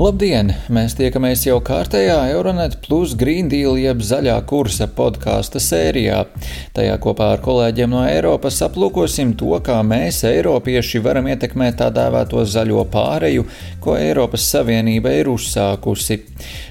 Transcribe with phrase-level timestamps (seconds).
[0.00, 0.54] Labdien!
[0.72, 6.22] Mēs tiekamies jau kārtējā Euronet Plus Green Deal jeb zaļā kursa podkāsta sērijā.
[6.72, 12.40] Tajā kopā ar kolēģiem no Eiropas aplūkosim to, kā mēs, Eiropieši, varam ietekmēt tā dēvēto
[12.54, 13.44] zaļo pāreju,
[13.84, 16.22] ko Eiropas Savienība ir uzsākusi.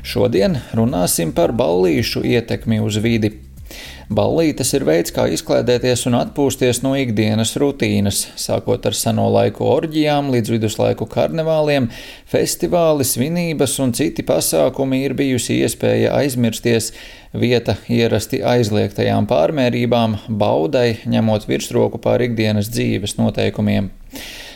[0.02, 3.36] Šodien runāsim par ballīšu ietekmi uz vidi.
[4.10, 10.32] Ballītes ir veids, kā izklaidēties un atpūsties no ikdienas rutīnas, sākot ar seno laiku orģijām
[10.34, 11.90] līdz viduslaiku karnevāliem,
[12.32, 16.92] festivāli, svinības un citi pasākumi ir bijusi iespēja aizmirsties
[17.38, 23.92] vieta ierasti aizliegtajām pārmērībām, baudai, ņemot virsroku pār ikdienas dzīves noteikumiem.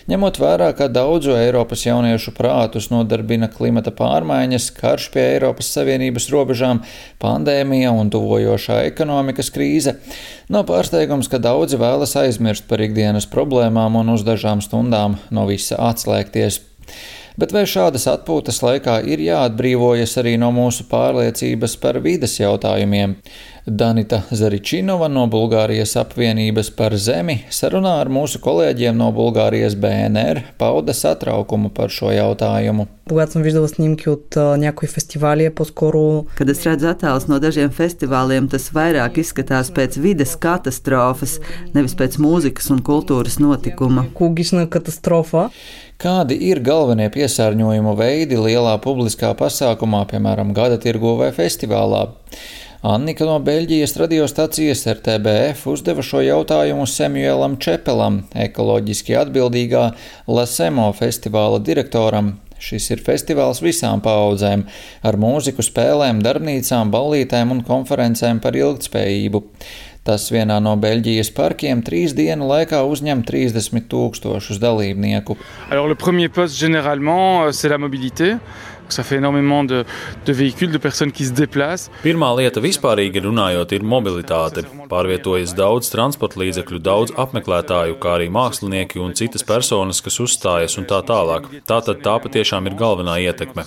[0.05, 6.83] Ņemot vērā, ka daudzu Eiropas jauniešu prātus nodarbina klimata pārmaiņas, karš pie Eiropas Savienības robežām,
[7.23, 9.95] pandēmija un tuvojošā ekonomikas krīze,
[10.53, 15.81] nav pārsteigums, ka daudzi vēlas aizmirst par ikdienas problēmām un uz dažām stundām no visa
[15.89, 16.61] atslēgties.
[17.41, 23.17] Bet vai šādas atpūtas laikā ir jāatbrīvojas arī no mūsu pārliecības par vides jautājumiem?
[23.65, 30.93] Danita Zaričinova no Bulgārijas apvienības par zemi sarunā ar mūsu kolēģiem no Bulgārijas BNR pauda
[30.93, 32.85] satraukumu par šo jautājumu.
[36.37, 41.39] Kad es redzu attēlus no dažiem festivāliem, tas vairāk izskatās pēc vides katastrofas,
[41.73, 44.05] nevis pēc mūzikas un kultūras notikuma.
[46.05, 52.03] Kādi ir galvenie piesārņojumu veidi lielā publiskā pasākumā, piemēram, gada tirgo vai festivālā?
[52.85, 59.87] Annika no Beļģijas radiostacijas RTBF uzdeva šo jautājumu Samuēlam Čepelam, ekoloģiski atbildīgā
[60.29, 62.35] Lasemo festivāla direktoram.
[62.61, 64.67] Šis ir festivāls visām paudzēm,
[65.01, 69.41] ar mūziku, spēlēm, darbnīcām, ballītēm un konferencēm par ilgtspējību.
[70.05, 75.33] Tas vienā no Beļģijas parkiem trīs dienu laikā uzņem 30 tūkstošus dalībnieku.
[75.73, 75.89] Alors
[82.03, 84.65] Pirmā lieta vispārīgi runājot ir mobilitāte.
[84.89, 90.87] Pārvietojas daudz transporta līdzekļu, daudz apmeklētāju, kā arī mākslinieki un citas personas, kas uzstājas un
[90.89, 91.47] tā tālāk.
[91.67, 93.65] Tātad tā patiešām ir galvenā ietekme.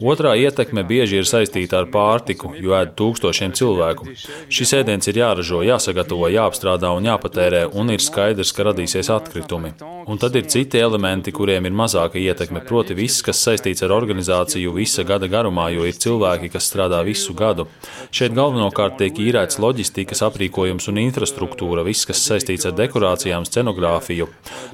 [0.00, 4.10] Otrā ietekme bieži ir saistīta ar pārtiku, jo ēd tūkstošiem cilvēku.
[4.52, 9.74] Šis ēdiens ir jāražo, jāsagatavo, jāapstrādā un jāpatērē, un ir skaidrs, ka radīsies atkritumi.
[10.06, 14.55] Un tad ir citi elementi, kuriem ir mazāka ietekme, proti viss, kas saistīts ar organizāciju
[14.76, 17.66] visa gada garumā, jo ir cilvēki, kas strādā visu gadu.
[18.14, 24.28] Šeit galvenokārt tiek īrēts loģistikas aprīkojums un infrastruktūra, viss, kas saistīts ar dekorācijām, scenogrāfiju.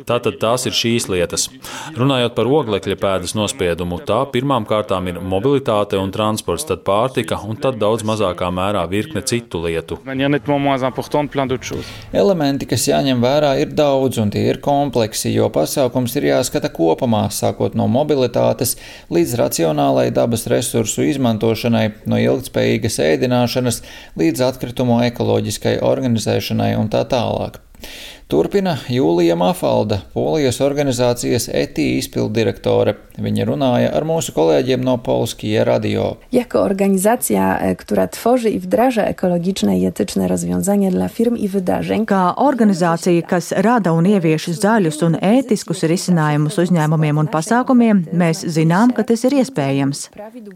[0.08, 1.48] Tātad tās ir šīs lietas.
[1.98, 7.58] Runājot par oglekļa pēdas nospiedumu, tā pirmām kārtām ir mobilitāte un transports, tad pārtika un
[7.60, 9.98] tad daudz mazākā mērā virkne citu lietu.
[12.12, 17.24] Elementi, kas jāņem vērā, ir daudz un tie ir kompleksi, jo pasākums ir jāskata kopumā,
[17.32, 18.76] sākot no mobilitātes
[19.12, 19.36] līdz
[19.72, 23.82] racionālai dabas resursu izmantošanai, no ilgspējīgas ēdināšanas
[24.18, 27.60] līdz atkritumu ekoloģiskai organizēšanai un tā tālāk.
[28.32, 32.94] Turpina Jūlija Mafalda, Polijas organizācijas ETI izpildirektore.
[33.20, 36.16] Viņa runāja ar mūsu kolēģiem no Polskija radio.
[36.32, 42.06] Jako organizacja, e, która tworzy i wdraża ekologiczne i etyczne rozwiązania dla firm i wydarzeń,
[42.06, 48.96] Kā organizācija, kas rada un ievieš zaļus un ētiskus risinājumus uzņēmumiem un pasākumiem, mēs zinām,
[48.96, 50.08] ka tas ir iespējams.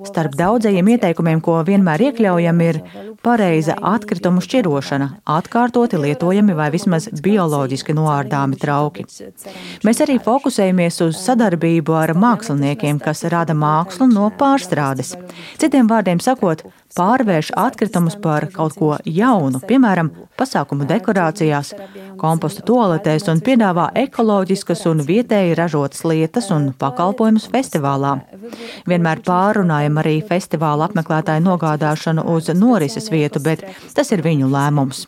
[0.09, 2.81] Starp daudzajiem ieteikumiem, ko vienmēr iekļaujam, ir
[3.23, 7.66] pareiza atkritumu šķirošana, atkārtoti lietojami vai vismaz bioloģiski
[7.97, 9.05] noārdāmi trauki.
[9.85, 15.15] Mēs arī fokusējamies uz sadarbību ar māksliniekiem, kas rada mākslu no pārstrādes.
[15.59, 16.63] Citiem vārdiem sakot,
[16.97, 21.75] pārvērš atkritumus par kaut ko jaunu, piemēram, pasākumu dekorācijās,
[22.21, 28.17] kompostu toaletēs un piedāvā ekoloģiskas un vietēji ražotas lietas un pakalpojumus festivālā.
[28.89, 35.07] Vienmēr pārunājam arī festivāla apmeklētāju nogādāšanu uz norises vietu, bet tas ir viņu lēmums.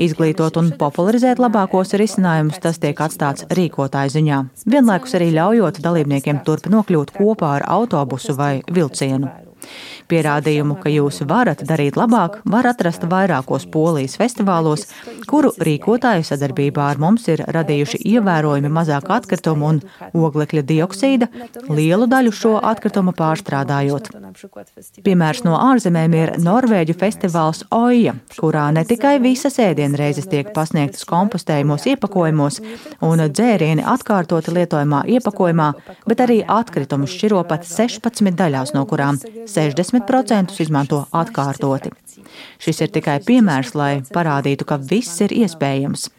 [0.00, 4.42] Izglītot un popularizēt labākos risinājumus, tas tiek atstāts rīkotāju ziņā.
[4.70, 9.30] Vienlaikus arī ļaujot dalībniekiem turp nokļūt kopā ar autobusu vai vilcienu.
[10.10, 14.84] Pierādījumu, ka jūs varat darīt labāk, var atrast vairākos polijas festivālos,
[15.30, 19.80] kuru rīkotāju sadarbībā ar mums ir radījuši ievērojami mazāk atkritumu un
[20.14, 21.28] oglekļa dioksīda,
[21.70, 24.10] lielu daļu šo atkritumu pārstrādājot.
[25.06, 31.88] Piemērs no ārzemēm ir Norvēģu festivāls Oja, kurā ne tikai visas ēdienreizes tiek pasniegtas kompostējumos
[31.94, 32.60] iepakojumos
[33.04, 35.70] un dzērieni atkārtoti lietojamā iepakojumā,
[36.08, 39.93] bet arī atkritumus šķiro pat 16 daļās, no kurām 60%
[40.60, 41.90] izmanto atkārtoti.
[42.58, 46.10] Šis ir tikai piemērs, lai parādītu, ka viss ir iespējams.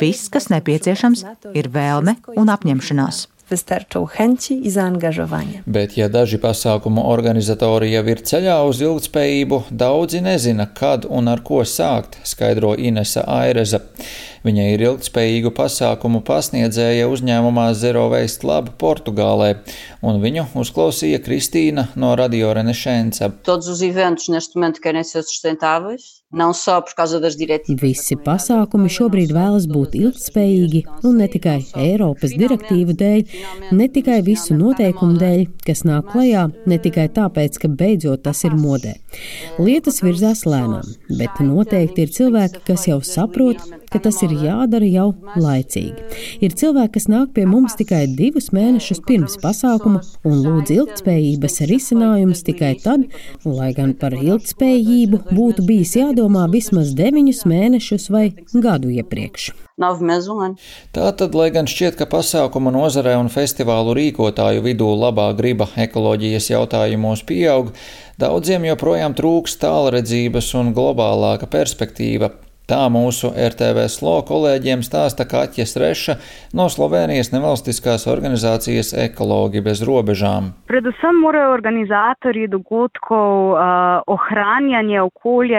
[0.00, 3.28] Viss, kas nepieciešams, ir vēlme un apņemšanās.
[3.50, 5.62] Wystarczą chęci i zaangażowanie.
[5.66, 11.42] Bet, ja daži pasākumu organizatori jau ir ceļā uz ilgspējību, daudzi nezina, kad un ar
[11.44, 13.82] ko sākt, skaidro Inese Aireza.
[14.44, 19.54] Viņa ir ilgspējīgu pasākumu pasniedzēja uzņēmumā Zero Waste Lab Portugālē,
[20.04, 23.30] un viņu uzklausīja Kristīna no Radio Renesensa.
[27.80, 33.36] Visi pasākumi šobrīd vēlas būt ilgspējīgi, un ne tikai Eiropas direktīvu dēļ,
[33.78, 38.58] ne tikai visu noteikumu dēļ, kas nāk klajā, ne tikai tāpēc, ka beidzot tas ir
[38.58, 38.96] modē.
[39.62, 43.62] Lietas virzās lēnām, bet noteikti ir cilvēki, kas jau saprot,
[43.92, 45.08] ka tas ir jādara jau
[45.40, 46.04] laicīgi.
[46.44, 52.44] Ir cilvēki, kas nāk pie mums tikai divus mēnešus pirms pasākuma un lūdz ilgspējības risinājumus
[52.46, 53.08] tikai tad,
[53.46, 59.52] lai gan par ilgspējību būtu bijis jādomā vismaz deviņus mēnešus vai gadu iepriekš.
[60.94, 67.24] Tātad, lai gan šķiet, ka pasākuma nozarē un festivālu rīkotāju vidū labā griba ekoloģijas jautājumos
[67.26, 67.72] pieaug,
[68.22, 72.30] daudziem joprojām trūks tālredzības un globālāka perspektīva.
[72.64, 76.14] Tā mūsu RTV SLO kolēģiem stāsta Kaķa Reša
[76.56, 80.46] no Slovenijas nevalstiskās organizācijas Ekologi bez robežām.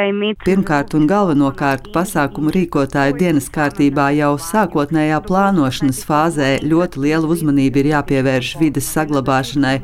[0.10, 0.42] Imeti.
[0.48, 7.92] Pirmkārt un galvenokārt pasākumu rīkotāju dienas kārtībā jau sākotnējā plānošanas fāzē ļoti liela uzmanība ir
[7.94, 9.76] jāpievērš vides saglabāšanai,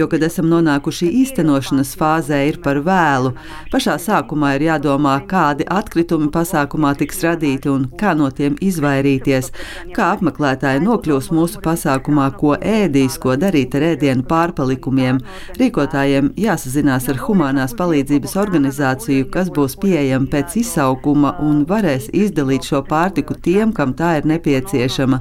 [0.00, 3.36] jo, kad esam nonākuši īstenošanas fāzē, ir par vēlu.
[3.68, 9.50] Pašā sākumā ir jādomā, kādi atkritumi pasākumi pasākumā tiks radīti un kā no tiem izvairīties,
[9.94, 15.18] kā apmeklētāji nokļūs mūsu pasākumā, ko ēdīs, ko darīt ar ēdienu pārpalikumiem.
[15.58, 22.84] Rīkotājiem jāsazinās ar humanās palīdzības organizāciju, kas būs pieejama pēc izsaukuma un varēs izdalīt šo
[22.86, 25.18] pārtiku tiem, kam tā ir nepieciešama.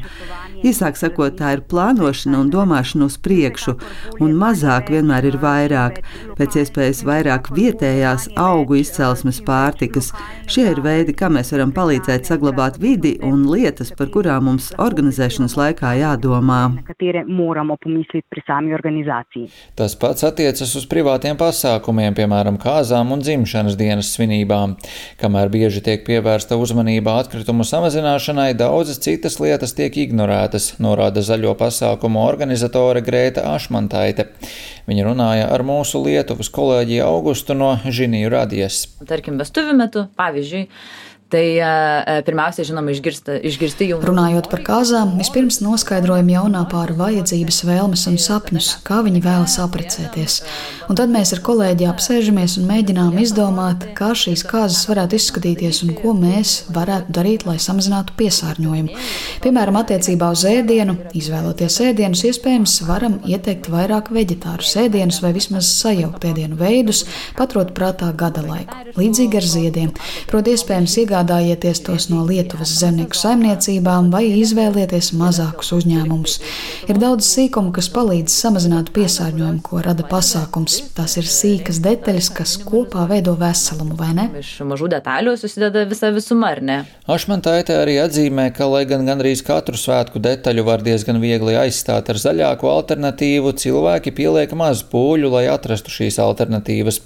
[0.62, 3.74] Īsāk sakot, tā ir plānošana un domāšana uz priekšu,
[4.22, 5.98] un mazāk vienmēr ir vairāk,
[6.38, 10.12] pēc iespējas vairāk vietējās augu izcelsmes pārtikas.
[10.46, 15.56] Šie ir veidi, kā mēs varam palīdzēt saglabāt vidi un lietas, par kurām mums organizēšanas
[15.60, 16.60] laikā jādomā.
[19.80, 24.76] Tas pats attiecas uz privātiem pasākumiem, piemēram, kāzām un dzimšanas dienas svinībām.
[25.22, 32.22] Kamēr bieži tiek pievērsta uzmanība atkritumu samazināšanai, daudzas citas lietas tiek ignorētas norāda zaļo pasākumu
[32.26, 34.28] organizatore Grēta Ašmantaite.
[34.90, 38.84] Viņa runāja ar mūsu Lietuvas kolēģi Augustu no Žiniju radies.
[39.08, 40.66] Tarkim, vestuvių metu, pavyzdžiui,
[41.32, 41.46] Tai
[42.28, 44.02] pirmiausia, žinoma, išgirsta, išgirsti jau.
[44.04, 50.42] Runājot par kāzām, vispirms noskaidrojam jaunā pāra vajadzības, vēlmes un sapņus, kā viņi vēlas apprecēties.
[50.92, 55.94] Un tad mēs ar kolēģi apsēžamies un mēģinām izdomāt, kā šīs kāzas varētu izskatīties un
[55.96, 59.00] ko mēs varētu darīt, lai samazinātu piesārņojumu.
[59.46, 66.28] Piemēram, attiecībā uz ēdienu, izvēloties ēdienus, iespējams, varam ieteikt vairāk veģetārus ēdienus vai vismaz sajaukt
[66.28, 67.06] ēdienu veidus,
[67.40, 68.84] paturot prātā gada laiku.
[69.00, 69.96] Līdzīgi ar ziediem.
[70.28, 76.38] Proti, iespējams, iegādāties iegādājieties tos no Lietuvas zemnieku saimniecībām vai izvēlieties mazākus uzņēmumus.
[76.90, 80.80] Ir daudz sīkumu, kas palīdz samazināt piesārņojumu, ko rada pasākums.
[80.96, 84.28] Tās ir sīkas detaļas, kas kopā veido veselumu, vai ne?
[84.66, 86.80] Mažu detaļu susideda visa visuma, ar ne?
[87.12, 92.22] Ašmantaitē arī atzīmē, ka, lai gan gandrīz katru svētku detaļu var diezgan viegli aizstāt ar
[92.22, 97.02] zaļāku alternatīvu, cilvēki pieliek maz pūļu, lai atrastu šīs alternatīvas.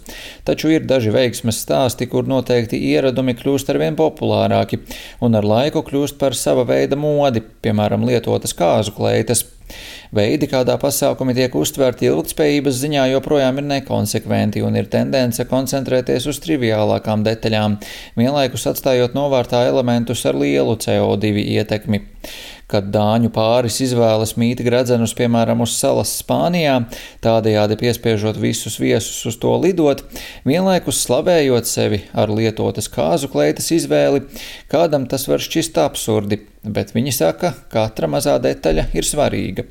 [0.47, 4.83] Taču ir daži veiksmes stāsti, kur noteikti ieradumi kļūst arvien populārāki populārāki
[5.25, 9.43] un ar laiku kļūst par sava veida modi, piemēram, lietotas kāzu kleitas.
[10.15, 16.39] Veidi, kādā pasākumi tiek uztverti ilgspējības ziņā, joprojām ir nekonsekventi un ir tendence koncentrēties uz
[16.43, 17.79] triviālākām detaļām,
[18.19, 22.03] vienlaikus atstājot novārtā elementus ar lielu CO2 ietekmi.
[22.71, 26.79] Kad dāņu pāris izvēlas mīt gredzenus, piemēram, uz salas Spānijā,
[27.21, 30.01] tādējādi piespiežot visus viesus uz to lidot,
[30.49, 34.25] vienlaikus slavējot sevi ar lietotas kāzu kleitas izvēli,
[34.71, 39.69] kādam tas var šķist absurdi, bet viņi saka, katra mazā detaļa ir svarīga.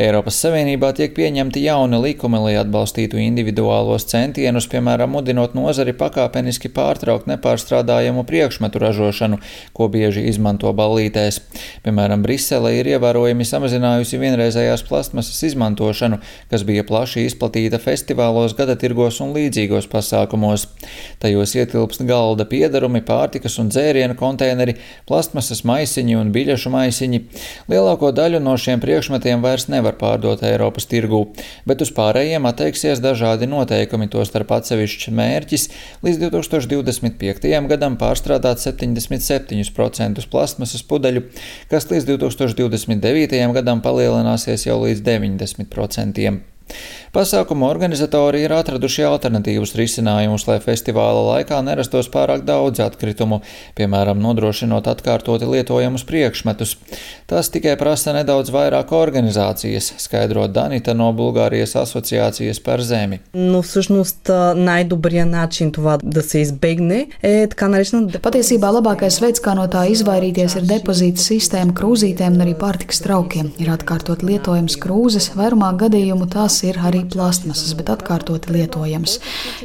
[0.00, 7.28] Eiropas Savienībā tiek pieņemti jauni likumi, lai atbalstītu individuālos centienus, piemēram, mudinot nozari pakāpeniski pārtraukt
[7.28, 9.38] nepārstrādājamu priekšmetu ražošanu,
[9.76, 11.42] ko bieži izmanto ballītēs.
[11.84, 19.36] Piemēram, Brisele ir ievērojami samazinājusi vienreizējās plastmasas izmantošanu, kas bija plaši izplatīta festivālos, gadatirgos un
[19.36, 20.66] līdzīgos pasākumos.
[21.22, 24.78] Tajos ietilpst galda piedarumi, pārtikas un dzērienu konteineri,
[25.08, 27.22] plastmasas maisiņi un biļešu maisiņi.
[27.70, 31.22] Lielāko daļu no šiem priekšmetiem vairs nevar pārdot Eiropas tirgū,
[31.68, 35.68] bet uz pārējiem atteiksies dažādi noteikumi, tostarp atsevišķs mērķis
[36.06, 37.50] līdz 2025.
[37.72, 41.26] gadam pārstrādāt 77% plastmasas pudeļu,
[41.72, 43.44] kas līdz 2029.
[43.58, 46.51] gadam palielināsies jau līdz 90%.
[47.15, 53.39] Pasākuma organizatori ir atraduši alternatīvus risinājumus, lai festivāla laikā nerastos pārāk daudz atkritumu,
[53.79, 56.75] piemēram, nodrošinot atkārtoti lietojamus priekšmetus.
[57.31, 63.19] Tas tikai prasa nedaudz vairāk organizācijas, skaidro Danita no Bulgārijas asociācijas par zemi.
[63.33, 68.07] Но всъщност най-добрият начин това да се избегне е така наречена.
[68.07, 73.51] Patiesībā labākais veids, kā no tā izvairīties, ir depozīta sistēma krūzītēm un arī pārtikas traukiem.
[73.57, 79.18] Ir atkārtot lietojams krūzes, vairumā gadījumu tās ir arī plastmasas, bet atkārtoti lietojams.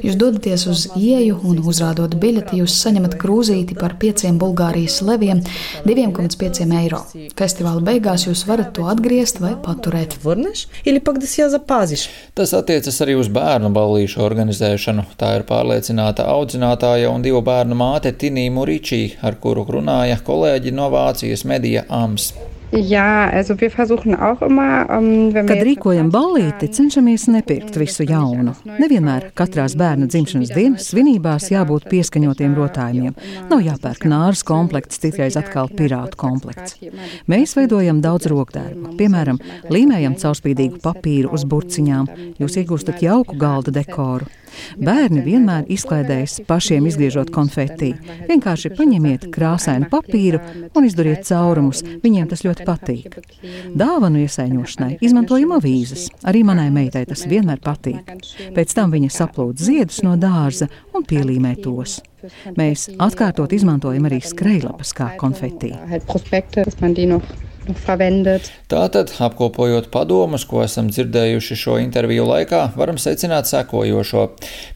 [0.06, 5.44] Jūs dodaties uz ieju un uzrādot biļeti, jūs saņemat krūzīti par 5 Bulgārijas leviem,
[5.86, 7.04] 2,5 eiro.
[7.38, 10.18] Festivāla beigās jūs varat to atgriezt vai paturēt.
[12.38, 15.08] Tas attiecas arī uz bērnu ballīšu organizēšanu.
[15.20, 20.92] Tā ir pārliecināta audzinātāja un divu bērnu māte Tinī Muričī, ar kuru runāja kolēģi no
[20.94, 22.32] Vācijas medija AMS.
[22.76, 23.32] Jā,
[25.32, 28.58] wenn Kad rīkojam ballīti, cenšamies nepirkt visu jaunu.
[28.68, 33.16] Nevienmēr katrās bērna dzimšanas dienas svinībās jābūt pieskaņotiem rotājumiem.
[33.48, 36.76] Nav jāpērk nāras komplekts, citreiz atkal pirātu komplekts.
[37.32, 38.98] Mēs veidojam daudz rokdarbu.
[39.00, 39.40] Piemēram,
[39.72, 42.12] līmējam caurspīdīgu papīru uz burciņām.
[42.42, 44.28] Jūs iegūstat jauku galda dekoru.
[44.78, 47.94] Bērni vienmēr izklaidējas pašiem izgriežot konfeti.
[48.30, 50.42] Vienkārši paņemiet krāsainu papīru
[50.76, 51.84] un izdariet caurumus.
[52.04, 53.18] Viņiem tas ļoti patīk.
[53.78, 56.10] Dāvanu iesaiņošanai izmantojam avīzes.
[56.28, 58.14] Arī manai meitai tas vienmēr patīk.
[58.56, 62.00] Pēc tam viņa saplūd ziedus no dārza un pielīmē tos.
[62.58, 65.74] Mēs atkārtot izmantojam arī skrejlapas kā konfeti.
[68.72, 74.24] Tātad, apkopojot padomus, ko esam dzirdējuši šo interviju laikā, varam secināt sekojošo.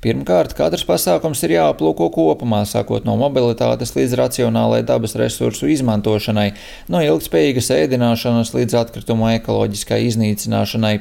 [0.04, 6.50] Pirmkārt, katrs pasākums ir jāaplūko kopumā, sākot no mobilitātes līdz racionālai dabas resursu izmantošanai,
[6.92, 10.94] no ilgspējīgas ēdināšanas līdz atkritumu ekoloģiskai iznīcināšanai.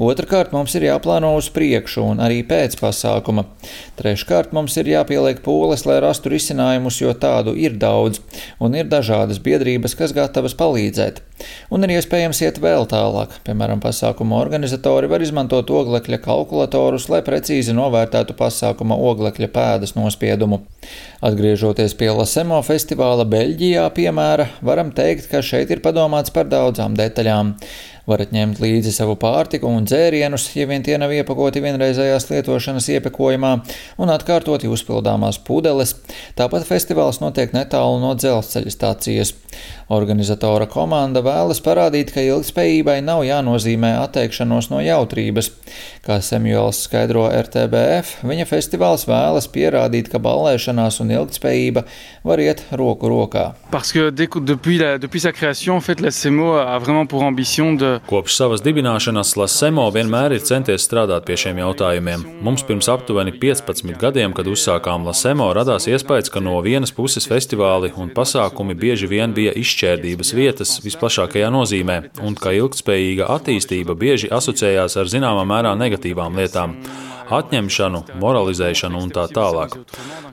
[0.00, 3.46] Otrakārt, mums ir jāplāno uz priekšu un arī pēc pasākuma.
[4.00, 8.22] Treškārt, mums ir jāpieliek pūles, lai rastu risinājumus, jo tādu ir daudz,
[8.60, 11.24] un ir dažādas biedrības, kas gatavas palīdzēt.
[11.70, 13.34] Un ir iespējams iet vēl tālāk.
[13.46, 20.62] Piemēram, pasākuma organizatori var izmantot oglekļa kalkulatorus, lai precīzi novērtētu pasākuma oglekļa pēdas nospiedumu.
[21.24, 27.56] Atgriežoties pie Lasemo festivāla Beļģijā piemēra, varam teikt, ka šeit ir padomāts par daudzām detaļām.
[28.08, 33.52] Varat ņemt līdzi savu pārtiku un dzērienus, ja vien tie nav iepakoti vienreizējās lietošanas iepakojumā
[34.00, 35.96] un atkārtoti uzpildāmās pudeles.
[36.38, 39.34] Tāpat festivāls notiek netālu no dzelzceļa stācijas.
[39.90, 45.50] Organizatora komanda vēlas parādīt, ka ilgspējībai nav jānozīmē atteikšanos no jautrības.
[46.06, 51.84] Kā Samuels skaidro RTBF, viņa festivāls vēlas pierādīt, ka ballēšanās un ilgspējība
[52.24, 53.50] var iet roku rokā.
[53.74, 57.74] Parce que depuis, la, depuis sa création, en fait, la CMO a vraiment pour ambition
[57.74, 62.24] de Kopš savas dibināšanas Lasemo vienmēr ir centies strādāt pie šiem jautājumiem.
[62.46, 67.92] Mums pirms aptuveni 15 gadiem, kad uzsākām Lasemo, radās iespējas, ka no vienas puses festivāli
[68.00, 74.98] un pasākumi bieži vien bija izšķērdības vietas visplašākajā nozīmē, un ka ilgspējīga attīstība bieži asociējās
[75.00, 76.78] ar zināmā mērā negatīvām lietām
[77.34, 79.76] atņemšanu, moralizēšanu un tā tālāk.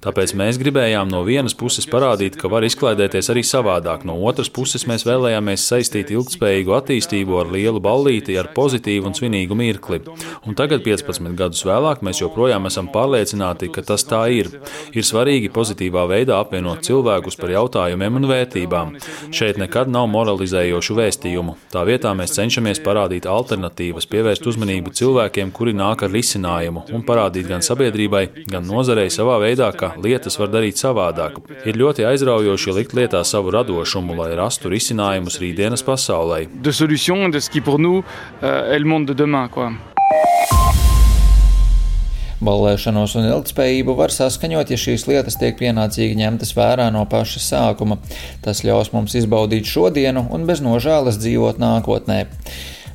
[0.04, 4.86] Tāpēc mēs gribējām no vienas puses parādīt, ka var izklaidēties arī savādāk, no otras puses
[4.90, 10.02] mēs vēlējāmies saistīt ilgspējīgu attīstību ar lielu ballīti, ar pozitīvu un svinīgu mirkli.
[10.48, 14.52] Un tagad, 15 gadus vēlāk, mēs joprojām esam pārliecināti, ka tas tā ir.
[14.94, 18.96] Ir svarīgi pozitīvā veidā apvienot cilvēkus par jautājumiem un vērtībām.
[19.36, 21.58] Šeit nekad nav moralizējošu vēstījumu.
[21.74, 27.50] Tā vietā mēs cenšamies parādīt alternatīvas, pievērst uzmanību cilvēkiem, kuri nāk ar risinājumu, un parādīt
[27.50, 31.40] gan sabiedrībai, gan nozarei savā veidā, ka lietas var darīt savādāk.
[31.68, 36.46] Ir ļoti aizraujoši likt lietā savu radošumu, lai rastu risinājumus rītdienas pasaulē.
[36.64, 38.04] De solution de ce qui pour nous
[38.44, 39.72] euh, est le monde de demain, quoi.
[42.38, 47.98] Ballēšanos un ilgspējību var saskaņot, ja šīs lietas tiek pienācīgi ņemtas vērā no paša sākuma.
[48.46, 52.20] Tas ļaus mums izbaudīt šodienu un bez nožēlas dzīvot nākotnē.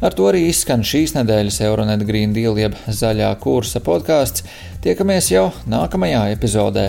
[0.03, 4.43] Ar to arī izskan šīs nedēļas Euronet Green Deal jeb zaļā kursa podkāsts.
[4.83, 6.89] Tiekamies jau nākamajā epizodē.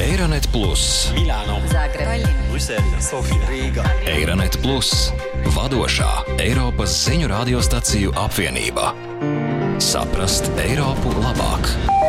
[0.00, 3.86] Eironet Plus, Milāno, Zagreba, Brisele, Sofija, Rīga.
[4.10, 5.10] Eironet Plus,
[5.56, 8.92] vadošā Eiropas ziņu radiostaciju apvienība.
[9.82, 11.99] Saprast Eiropu labāk!